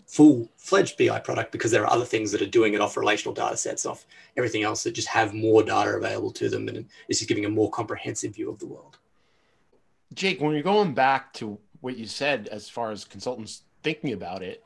[0.07, 3.33] full fledged BI product because there are other things that are doing it off relational
[3.33, 6.67] data sets, off everything else that just have more data available to them.
[6.67, 8.97] And it's just giving a more comprehensive view of the world.
[10.13, 14.41] Jake, when you're going back to what you said as far as consultants thinking about
[14.41, 14.63] it,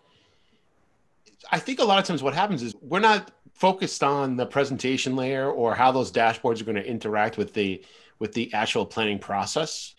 [1.52, 5.16] I think a lot of times what happens is we're not focused on the presentation
[5.16, 7.84] layer or how those dashboards are going to interact with the
[8.20, 9.96] with the actual planning process.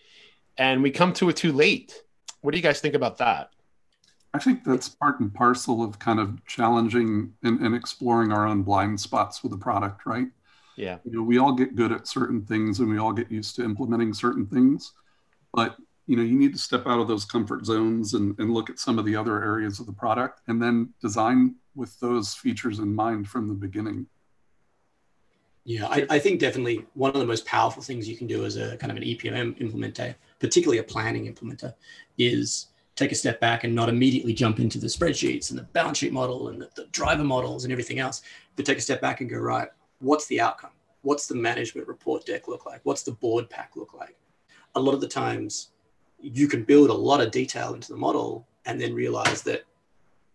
[0.57, 2.03] And we come to it too late.
[2.41, 3.51] What do you guys think about that?
[4.33, 8.63] I think that's part and parcel of kind of challenging and, and, exploring our own
[8.63, 10.27] blind spots with the product, right?
[10.77, 10.99] Yeah.
[11.03, 13.63] You know, we all get good at certain things and we all get used to
[13.63, 14.93] implementing certain things,
[15.53, 15.75] but
[16.07, 18.79] you know, you need to step out of those comfort zones and, and look at
[18.79, 22.93] some of the other areas of the product and then design with those features in
[22.93, 24.07] mind from the beginning.
[25.63, 28.57] Yeah, I, I think definitely one of the most powerful things you can do as
[28.57, 31.73] a kind of an EPM implementer, particularly a planning implementer,
[32.17, 32.67] is
[33.01, 36.13] take a step back and not immediately jump into the spreadsheets and the balance sheet
[36.13, 38.21] model and the, the driver models and everything else,
[38.55, 40.69] but take a step back and go, right, what's the outcome?
[41.01, 42.81] What's the management report deck look like?
[42.83, 44.15] What's the board pack look like?
[44.75, 45.69] A lot of the times
[46.19, 49.63] you can build a lot of detail into the model and then realize that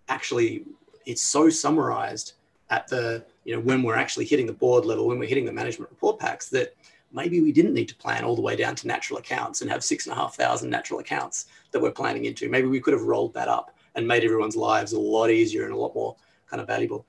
[0.09, 0.65] actually
[1.05, 2.33] it's so summarized
[2.71, 5.53] at the, you know, when we're actually hitting the board level, when we're hitting the
[5.53, 6.75] management report packs that
[7.13, 9.83] maybe we didn't need to plan all the way down to natural accounts and have
[9.83, 12.49] six and a half thousand natural accounts that we're planning into.
[12.49, 15.73] Maybe we could have rolled that up and made everyone's lives a lot easier and
[15.73, 16.17] a lot more
[16.49, 17.07] kind of valuable.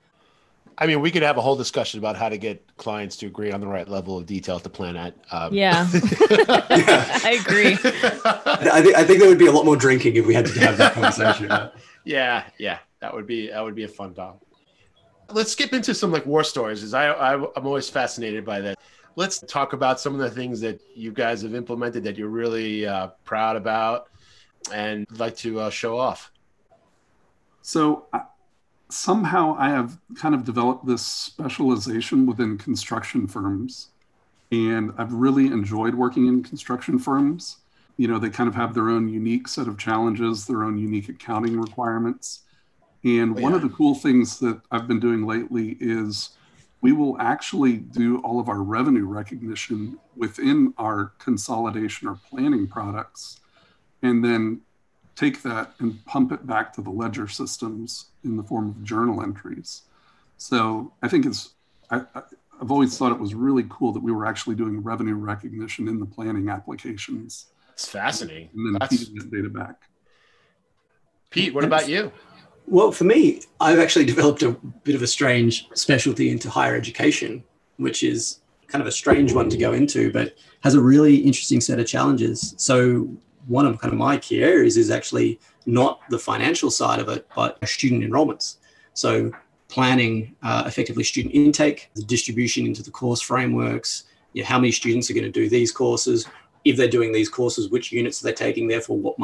[0.80, 3.50] I mean, we could have a whole discussion about how to get clients to agree
[3.50, 5.14] on the right level of detail to plan at.
[5.32, 5.88] Um, yeah.
[5.92, 6.00] yeah.
[7.24, 7.76] I agree.
[8.24, 10.60] I, th- I think there would be a lot more drinking if we had to
[10.60, 11.50] have that conversation.
[12.04, 14.40] yeah, yeah, that would be that would be a fun talk.
[15.30, 18.78] Let's skip into some like war stories, because I, I I'm always fascinated by that
[19.18, 22.86] let's talk about some of the things that you guys have implemented that you're really
[22.86, 24.06] uh, proud about
[24.72, 26.30] and like to uh, show off.
[27.60, 28.20] So uh,
[28.88, 33.88] somehow I have kind of developed this specialization within construction firms.
[34.52, 37.56] And I've really enjoyed working in construction firms.
[37.96, 41.08] You know, they kind of have their own unique set of challenges, their own unique
[41.08, 42.42] accounting requirements.
[43.02, 46.37] And Oh, one of the cool things that I've been doing lately is
[46.80, 53.40] we will actually do all of our revenue recognition within our consolidation or planning products
[54.02, 54.60] and then
[55.16, 59.22] take that and pump it back to the ledger systems in the form of journal
[59.22, 59.82] entries.
[60.36, 61.54] So I think it's,
[61.90, 62.02] I,
[62.60, 65.98] I've always thought it was really cool that we were actually doing revenue recognition in
[65.98, 68.50] the planning applications It's fascinating.
[68.54, 69.82] and then That's, feeding that data back.
[71.30, 72.12] Pete, what about you?
[72.70, 74.52] Well, for me, I've actually developed a
[74.84, 77.42] bit of a strange specialty into higher education,
[77.78, 81.60] which is kind of a strange one to go into, but has a really interesting
[81.60, 82.54] set of challenges.
[82.58, 83.08] So,
[83.46, 87.26] one of kind of my key areas is actually not the financial side of it,
[87.34, 88.56] but student enrollments.
[88.92, 89.32] So,
[89.68, 94.04] planning uh, effectively student intake, the distribution into the course frameworks,
[94.34, 96.26] you know, how many students are going to do these courses,
[96.64, 99.18] if they're doing these courses, which units are they taking, therefore what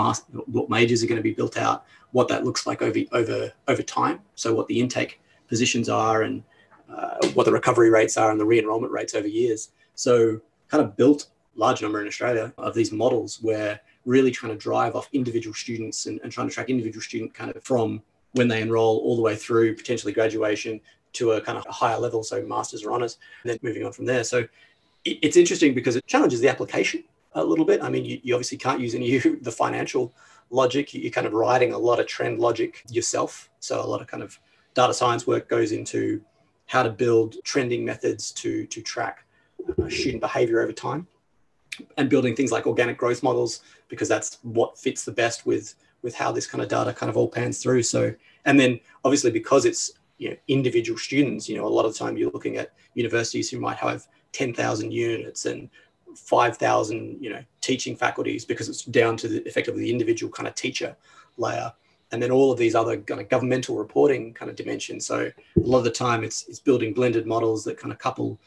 [0.47, 3.83] what majors are going to be built out, what that looks like over over over
[3.83, 4.21] time.
[4.37, 6.45] So what the intake positions are and
[6.89, 9.71] uh, what the recovery rates are and the re-enrollment rates over years.
[9.97, 14.59] So kind of built large number in Australia of these models where really trying to
[14.59, 18.01] drive off individual students and, and trying to track individual student kind of from
[18.33, 20.81] when they enroll all the way through potentially graduation
[21.15, 23.93] to a kind of a higher level, so masters or honors, and then moving on
[23.93, 24.23] from there.
[24.23, 24.39] So
[25.05, 27.83] it, it's interesting because it challenges the application a little bit.
[27.83, 30.13] I mean, you, you obviously can't use any of the financial
[30.55, 30.95] logic.
[30.95, 33.51] You- You're kind of writing a lot of trend logic yourself.
[33.61, 34.39] So a lot of kind of
[34.75, 36.23] data science work goes into
[36.67, 39.17] how to build trending methods to to track
[39.69, 41.07] uh, student behavior over time,
[41.99, 46.15] and building things like organic growth models because that's what fits the best with with
[46.15, 47.83] how this kind of data kind of all pans through.
[47.83, 48.15] So
[48.45, 51.99] and then obviously because it's you know individual students, you know a lot of the
[51.99, 55.69] time you're looking at universities who might have 10,000 units and
[56.15, 60.55] 5,000 you know teaching faculties because it's down to the, effectively the individual kind of
[60.55, 60.97] teacher
[61.37, 61.73] layer.
[62.13, 65.05] And then all of these other kind of governmental reporting kind of dimensions.
[65.07, 68.39] So a lot of the time it's it's building blended models that kind of couple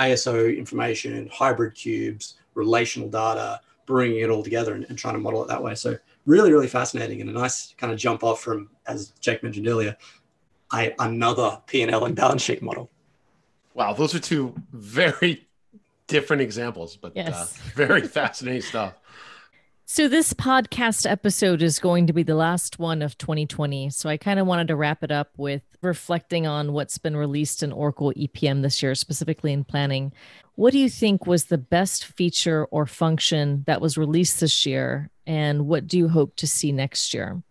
[0.00, 5.42] aso information hybrid cubes relational data bringing it all together and, and trying to model
[5.42, 5.74] it that way.
[5.74, 9.68] So really really fascinating and a nice kind of jump off from as jake mentioned
[9.68, 9.96] earlier
[10.72, 12.90] I, another p&l and balance sheet model.
[13.74, 15.46] Wow, those are two very
[16.06, 18.94] different examples, but uh, very fascinating stuff.
[19.84, 23.90] So, this podcast episode is going to be the last one of 2020.
[23.90, 27.62] So, I kind of wanted to wrap it up with reflecting on what's been released
[27.62, 30.12] in Oracle EPM this year, specifically in planning.
[30.54, 35.10] What do you think was the best feature or function that was released this year?
[35.26, 37.42] And what do you hope to see next year?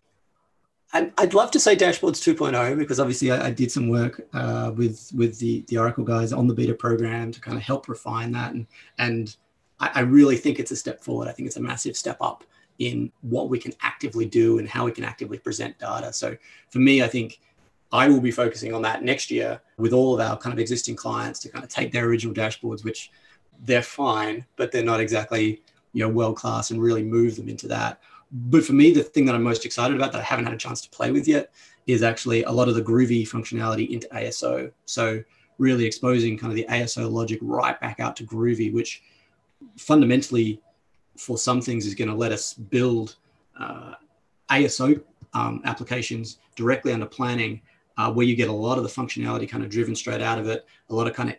[0.93, 5.09] I'd, love to say Dashboards 2.0 because obviously I, I did some work uh, with
[5.15, 8.53] with the the Oracle guys on the beta program to kind of help refine that,
[8.53, 9.35] and and
[9.79, 11.29] I, I really think it's a step forward.
[11.29, 12.43] I think it's a massive step up
[12.79, 16.11] in what we can actively do and how we can actively present data.
[16.11, 16.35] So
[16.69, 17.39] for me, I think
[17.91, 20.95] I will be focusing on that next year with all of our kind of existing
[20.95, 23.11] clients to kind of take their original dashboards, which
[23.63, 25.61] they're fine, but they're not exactly
[25.93, 28.01] you know world class, and really move them into that
[28.31, 30.57] but for me, the thing that I'm most excited about that I haven't had a
[30.57, 31.53] chance to play with yet
[31.87, 34.71] is actually a lot of the Groovy functionality into ASO.
[34.85, 35.21] So
[35.57, 39.03] really exposing kind of the ASO logic right back out to Groovy, which
[39.77, 40.61] fundamentally
[41.17, 43.17] for some things is going to let us build
[43.59, 43.93] uh,
[44.49, 45.01] ASO
[45.33, 47.61] um, applications directly under planning,
[47.97, 50.47] uh, where you get a lot of the functionality kind of driven straight out of
[50.47, 51.35] it, a lot of kind of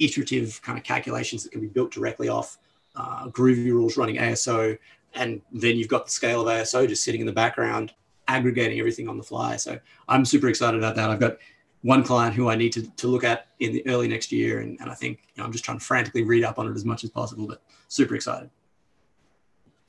[0.00, 2.58] iterative kind of calculations that can be built directly off
[2.96, 4.76] uh, Groovy rules running ASO,
[5.14, 7.92] and then you've got the scale of ASO just sitting in the background,
[8.28, 9.56] aggregating everything on the fly.
[9.56, 11.10] So I'm super excited about that.
[11.10, 11.38] I've got
[11.82, 14.78] one client who I need to, to look at in the early next year, and,
[14.80, 16.84] and I think you know, I'm just trying to frantically read up on it as
[16.84, 18.50] much as possible, but super excited.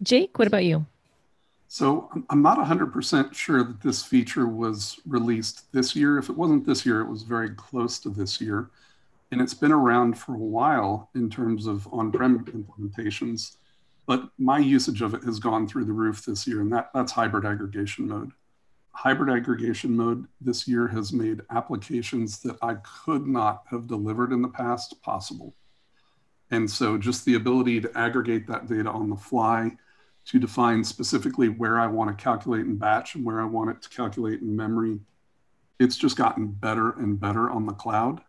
[0.01, 0.85] Jake, what about you?
[1.67, 6.17] So I'm- I'm not 100% sure that this feature was released this year.
[6.17, 8.69] If it wasn't this year, it was very close to this year.
[9.31, 13.57] And it's been around for a while in terms of on-prem implementations.
[14.05, 17.11] But my usage of it has gone through the roof this year, and that, that's
[17.11, 18.31] hybrid aggregation mode.
[18.91, 22.75] Hybrid aggregation mode this year has made applications that I
[23.05, 25.55] could not have delivered in the past possible.
[26.51, 29.71] And so just the ability to aggregate that data on the fly,
[30.25, 33.81] to define specifically where I want to calculate in batch and where I want it
[33.81, 34.99] to calculate in memory.
[35.79, 38.21] It's just gotten better and better on the cloud.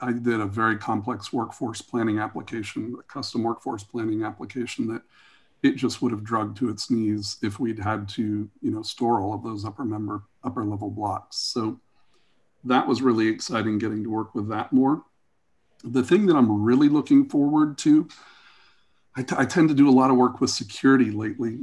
[0.00, 5.02] I did a very complex workforce planning application, a custom workforce planning application that
[5.62, 9.20] it just would have drugged to its knees if we'd had to, you know, store
[9.20, 11.36] all of those upper member, upper level blocks.
[11.36, 11.80] So
[12.64, 15.04] that was really exciting getting to work with that more.
[15.82, 18.08] The thing that I'm really looking forward to
[19.16, 21.60] I, I tend to do a lot of work with security lately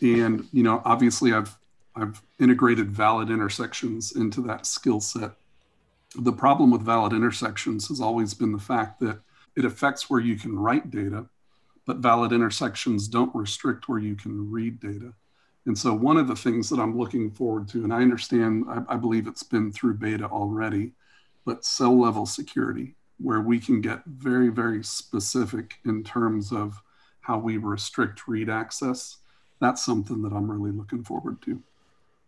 [0.00, 1.58] and you know obviously i've
[1.96, 5.32] I've integrated valid intersections into that skill set.
[6.18, 9.20] The problem with valid intersections has always been the fact that
[9.54, 11.26] it affects where you can write data,
[11.86, 15.12] but valid intersections don't restrict where you can read data.
[15.66, 18.94] And so, one of the things that I'm looking forward to, and I understand, I,
[18.94, 20.92] I believe it's been through beta already,
[21.44, 26.82] but cell level security, where we can get very, very specific in terms of
[27.20, 29.18] how we restrict read access.
[29.60, 31.62] That's something that I'm really looking forward to.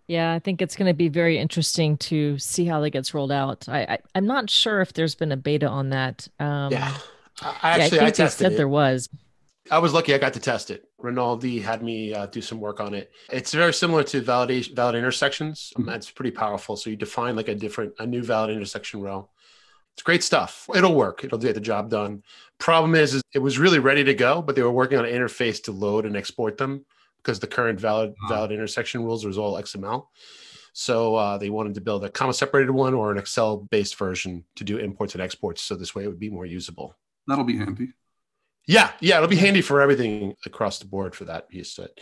[0.09, 3.31] Yeah, I think it's going to be very interesting to see how that gets rolled
[3.31, 3.69] out.
[3.69, 6.27] I, I am not sure if there's been a beta on that.
[6.41, 6.97] Um, yeah,
[7.43, 8.57] I actually yeah, I, I tested said it.
[8.57, 9.11] there was.
[9.71, 10.89] I was lucky I got to test it.
[10.99, 13.13] Rinaldi had me uh, do some work on it.
[13.31, 15.75] It's very similar to validation valid intersections.
[15.77, 15.91] Mm-hmm.
[15.91, 16.75] It's pretty powerful.
[16.77, 19.29] So you define like a different a new valid intersection row.
[19.93, 20.71] It's great stuff.
[20.75, 21.23] It'll work.
[21.23, 22.23] It'll get the job done.
[22.59, 25.13] Problem is, is it was really ready to go, but they were working on an
[25.13, 26.87] interface to load and export them
[27.19, 28.29] because the current valid wow.
[28.29, 30.07] valid intersection rules was all XML.
[30.73, 34.45] So uh, they wanted to build a comma separated one or an Excel based version
[34.57, 35.63] to do imports and exports.
[35.63, 36.95] So this way it would be more usable.
[37.27, 37.93] That'll be handy.
[38.67, 41.75] Yeah, yeah, it'll be handy for everything across the board for that piece.
[41.77, 41.99] That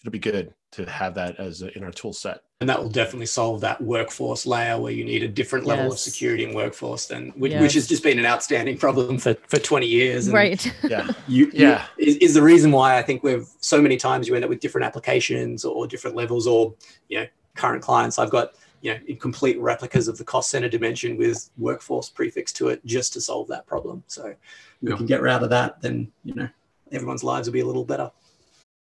[0.00, 2.42] it'll be good to have that as a, in our tool set.
[2.60, 5.94] And that will definitely solve that workforce layer where you need a different level yes.
[5.94, 7.62] of security in workforce than which, yes.
[7.62, 10.26] which, has just been an outstanding problem for, for 20 years.
[10.26, 10.74] And right.
[10.82, 11.08] Yeah.
[11.26, 11.86] You, yeah.
[11.96, 14.50] You, is, is the reason why I think we've so many times you end up
[14.50, 16.74] with different applications or different levels or,
[17.08, 18.18] you know, current clients.
[18.18, 18.52] I've got,
[18.82, 23.14] you know, complete replicas of the cost center dimension with workforce prefix to it just
[23.14, 24.04] to solve that problem.
[24.06, 24.36] So if
[24.82, 26.48] we can get rid of that, then you know
[26.92, 28.10] everyone's lives will be a little better.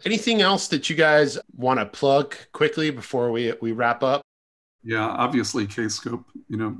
[0.04, 4.22] Anything else that you guys want to plug quickly before we we wrap up?
[4.84, 6.24] Yeah, obviously Kscope.
[6.48, 6.76] You know,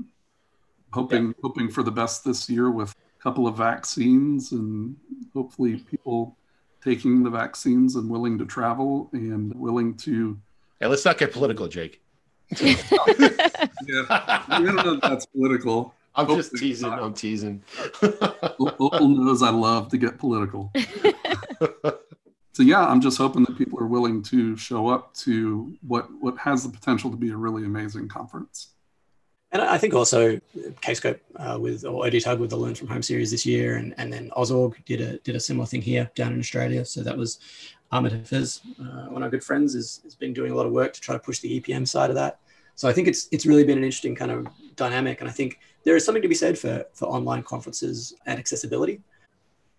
[0.91, 1.33] hoping yeah.
[1.41, 4.95] hoping for the best this year with a couple of vaccines and
[5.33, 6.37] hopefully people
[6.83, 10.37] taking the vaccines and willing to travel and willing to.
[10.79, 12.01] Hey, let's not get political, Jake.
[12.61, 12.75] yeah,
[14.09, 15.93] I don't know if that's political.
[16.15, 16.89] I'm just teasing.
[16.89, 17.01] Not.
[17.01, 17.63] I'm teasing.
[18.59, 20.71] Opal knows I love to get political.
[22.53, 26.37] so yeah, I'm just hoping that people are willing to show up to what what
[26.37, 28.69] has the potential to be a really amazing conference.
[29.51, 30.39] And I think also
[30.81, 34.11] Kscope uh, with or ODTUG with the Learn from Home series this year, and, and
[34.13, 36.85] then Ozorg did a did a similar thing here down in Australia.
[36.85, 37.39] So that was
[37.91, 40.71] Ahmed Hafiz, uh, one of our good friends, is has been doing a lot of
[40.71, 42.39] work to try to push the EPM side of that.
[42.75, 45.59] So I think it's it's really been an interesting kind of dynamic, and I think
[45.83, 49.01] there is something to be said for for online conferences and accessibility.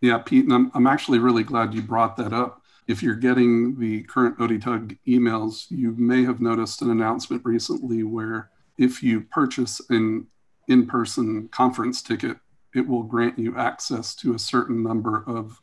[0.00, 2.63] Yeah, Pete, and I'm, I'm actually really glad you brought that up.
[2.86, 8.50] If you're getting the current ODTUG emails, you may have noticed an announcement recently where
[8.76, 10.26] if you purchase an
[10.68, 12.36] in-person conference ticket,
[12.74, 15.60] it will grant you access to a certain number of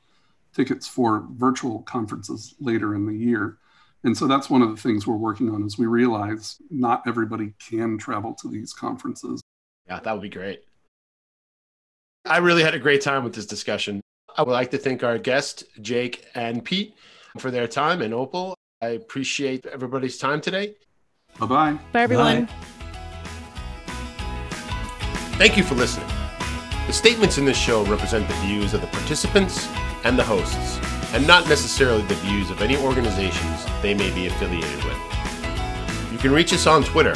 [0.53, 3.57] tickets for virtual conferences later in the year.
[4.03, 7.53] And so that's one of the things we're working on is we realize not everybody
[7.59, 9.41] can travel to these conferences.
[9.88, 10.63] Yeah, that would be great.
[12.26, 14.01] I really had a great time with this discussion.
[14.41, 16.95] I would like to thank our guests, Jake and Pete,
[17.37, 18.55] for their time and Opal.
[18.81, 20.73] I appreciate everybody's time today.
[21.39, 21.77] Bye-bye.
[21.91, 22.45] Bye, everyone.
[22.45, 22.51] Bye.
[25.37, 26.07] Thank you for listening.
[26.87, 29.67] The statements in this show represent the views of the participants
[30.05, 30.79] and the hosts
[31.13, 34.97] and not necessarily the views of any organizations they may be affiliated with.
[36.11, 37.13] You can reach us on Twitter,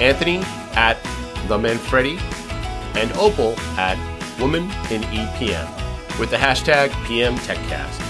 [0.00, 0.38] Anthony
[0.74, 1.00] at
[1.46, 2.18] the Manfredi,
[2.96, 3.96] and Opal at
[4.40, 5.81] Woman in EPM
[6.18, 8.00] with the hashtag PMTechCast.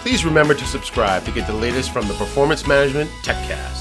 [0.00, 3.79] Please remember to subscribe to get the latest from the Performance Management TechCast.